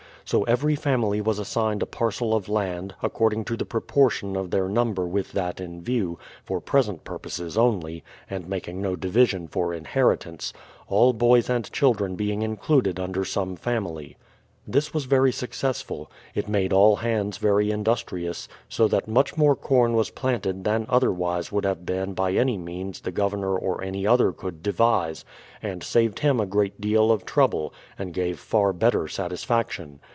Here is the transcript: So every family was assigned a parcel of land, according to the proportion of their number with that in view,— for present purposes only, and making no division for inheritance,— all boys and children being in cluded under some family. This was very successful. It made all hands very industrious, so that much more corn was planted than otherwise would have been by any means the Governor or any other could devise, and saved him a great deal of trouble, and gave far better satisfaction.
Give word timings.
So 0.23 0.43
every 0.43 0.75
family 0.77 1.19
was 1.19 1.39
assigned 1.39 1.83
a 1.83 1.85
parcel 1.85 2.33
of 2.33 2.47
land, 2.47 2.95
according 3.03 3.43
to 3.45 3.57
the 3.57 3.65
proportion 3.65 4.37
of 4.37 4.49
their 4.49 4.69
number 4.69 5.05
with 5.05 5.33
that 5.33 5.59
in 5.59 5.81
view,— 5.81 6.19
for 6.45 6.61
present 6.61 7.03
purposes 7.03 7.57
only, 7.57 8.01
and 8.29 8.47
making 8.47 8.81
no 8.81 8.95
division 8.95 9.49
for 9.49 9.73
inheritance,— 9.73 10.53
all 10.87 11.11
boys 11.11 11.49
and 11.49 11.69
children 11.73 12.15
being 12.15 12.43
in 12.43 12.55
cluded 12.55 12.97
under 12.97 13.25
some 13.25 13.57
family. 13.57 14.15
This 14.65 14.93
was 14.93 15.03
very 15.03 15.33
successful. 15.33 16.09
It 16.33 16.47
made 16.47 16.71
all 16.71 16.97
hands 16.97 17.35
very 17.35 17.69
industrious, 17.69 18.47
so 18.69 18.87
that 18.87 19.09
much 19.09 19.35
more 19.35 19.55
corn 19.55 19.95
was 19.95 20.11
planted 20.11 20.63
than 20.63 20.85
otherwise 20.87 21.51
would 21.51 21.65
have 21.65 21.85
been 21.85 22.13
by 22.13 22.31
any 22.35 22.57
means 22.57 23.01
the 23.01 23.11
Governor 23.11 23.57
or 23.57 23.83
any 23.83 24.07
other 24.07 24.31
could 24.31 24.63
devise, 24.63 25.25
and 25.61 25.83
saved 25.83 26.19
him 26.19 26.39
a 26.39 26.45
great 26.45 26.79
deal 26.79 27.11
of 27.11 27.25
trouble, 27.25 27.73
and 27.99 28.13
gave 28.13 28.39
far 28.39 28.71
better 28.71 29.09
satisfaction. 29.09 29.99